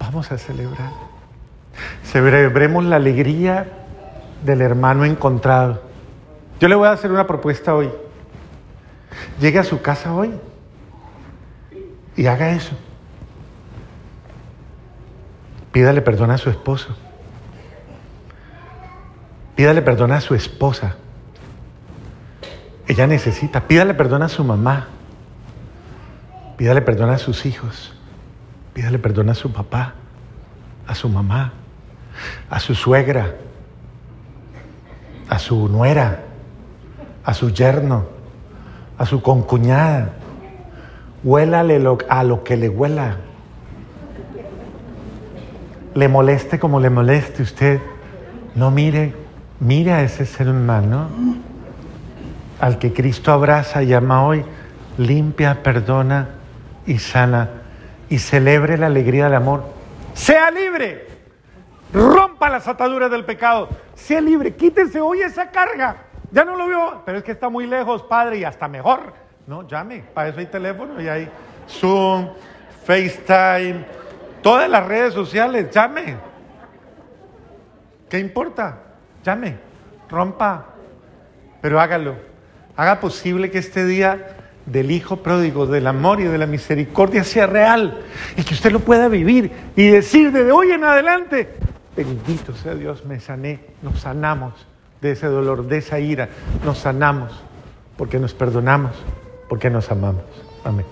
vamos 0.00 0.32
a 0.32 0.38
celebrar. 0.38 0.90
Celebremos 2.04 2.84
la 2.84 2.96
alegría 2.96 3.66
del 4.42 4.62
hermano 4.62 5.04
encontrado. 5.04 5.82
Yo 6.58 6.68
le 6.68 6.74
voy 6.74 6.88
a 6.88 6.92
hacer 6.92 7.12
una 7.12 7.26
propuesta 7.26 7.74
hoy. 7.74 7.90
Llegue 9.40 9.58
a 9.58 9.64
su 9.64 9.82
casa 9.82 10.14
hoy 10.14 10.32
y 12.16 12.26
haga 12.26 12.52
eso. 12.52 12.74
Pídale 15.70 16.00
perdón 16.00 16.30
a 16.30 16.38
su 16.38 16.48
esposo. 16.48 16.96
Pídale 19.56 19.80
perdón 19.80 20.12
a 20.12 20.20
su 20.20 20.34
esposa. 20.34 20.96
Ella 22.86 23.06
necesita. 23.06 23.62
Pídale 23.62 23.94
perdón 23.94 24.22
a 24.22 24.28
su 24.28 24.44
mamá. 24.44 24.88
Pídale 26.58 26.82
perdón 26.82 27.08
a 27.08 27.16
sus 27.16 27.46
hijos. 27.46 27.94
Pídale 28.74 28.98
perdón 28.98 29.30
a 29.30 29.34
su 29.34 29.50
papá, 29.50 29.94
a 30.86 30.94
su 30.94 31.08
mamá, 31.08 31.54
a 32.50 32.60
su 32.60 32.74
suegra, 32.74 33.34
a 35.30 35.38
su 35.38 35.68
nuera, 35.68 36.20
a 37.24 37.32
su 37.32 37.50
yerno, 37.50 38.04
a 38.98 39.06
su 39.06 39.22
concuñada. 39.22 40.10
Huélale 41.24 41.82
a 42.10 42.22
lo 42.24 42.44
que 42.44 42.58
le 42.58 42.68
huela. 42.68 43.16
Le 45.94 46.08
moleste 46.08 46.58
como 46.58 46.78
le 46.78 46.90
moleste 46.90 47.42
usted. 47.42 47.80
No 48.54 48.70
mire 48.70 49.25
Mira 49.60 49.96
a 49.96 50.02
ese 50.02 50.26
ser 50.26 50.48
humano 50.48 51.08
al 52.60 52.78
que 52.78 52.92
Cristo 52.92 53.32
abraza 53.32 53.82
y 53.82 53.92
ama 53.94 54.26
hoy, 54.26 54.44
limpia, 54.98 55.62
perdona 55.62 56.28
y 56.86 56.98
sana 56.98 57.50
y 58.08 58.18
celebre 58.18 58.76
la 58.76 58.86
alegría 58.86 59.24
del 59.24 59.34
amor. 59.34 59.64
Sea 60.14 60.50
libre, 60.50 61.06
rompa 61.92 62.50
las 62.50 62.68
ataduras 62.68 63.10
del 63.10 63.24
pecado, 63.24 63.68
sea 63.94 64.20
libre, 64.20 64.54
quítese 64.54 65.00
hoy 65.00 65.20
esa 65.20 65.50
carga. 65.50 66.04
Ya 66.32 66.44
no 66.44 66.56
lo 66.56 66.66
veo, 66.66 67.02
pero 67.06 67.18
es 67.18 67.24
que 67.24 67.32
está 67.32 67.48
muy 67.48 67.66
lejos, 67.66 68.02
Padre, 68.02 68.38
y 68.38 68.44
hasta 68.44 68.68
mejor. 68.68 69.14
No, 69.46 69.66
llame, 69.66 70.04
para 70.12 70.28
eso 70.28 70.40
hay 70.40 70.46
teléfono 70.46 71.00
y 71.00 71.08
hay 71.08 71.30
Zoom, 71.68 72.28
FaceTime, 72.84 73.84
todas 74.42 74.68
las 74.68 74.86
redes 74.86 75.14
sociales, 75.14 75.70
llame. 75.70 76.16
¿Qué 78.08 78.18
importa? 78.18 78.85
Llame, 79.26 79.56
rompa, 80.08 80.66
pero 81.60 81.80
hágalo. 81.80 82.14
Haga 82.76 83.00
posible 83.00 83.50
que 83.50 83.58
este 83.58 83.84
día 83.84 84.36
del 84.66 84.90
Hijo 84.90 85.18
pródigo, 85.18 85.66
del 85.66 85.86
amor 85.86 86.20
y 86.20 86.24
de 86.24 86.38
la 86.38 86.46
misericordia 86.46 87.24
sea 87.24 87.46
real 87.46 88.02
y 88.36 88.42
que 88.42 88.54
usted 88.54 88.70
lo 88.70 88.80
pueda 88.80 89.08
vivir 89.08 89.50
y 89.74 89.88
decir 89.88 90.32
desde 90.32 90.52
hoy 90.52 90.70
en 90.70 90.84
adelante, 90.84 91.54
bendito 91.96 92.54
sea 92.54 92.74
Dios, 92.74 93.04
me 93.04 93.20
sané, 93.20 93.60
nos 93.82 94.00
sanamos 94.00 94.66
de 95.00 95.12
ese 95.12 95.26
dolor, 95.26 95.66
de 95.66 95.78
esa 95.78 95.98
ira, 95.98 96.28
nos 96.64 96.78
sanamos 96.78 97.32
porque 97.96 98.18
nos 98.18 98.34
perdonamos, 98.34 98.92
porque 99.48 99.70
nos 99.70 99.90
amamos. 99.90 100.24
Amén. 100.64 100.86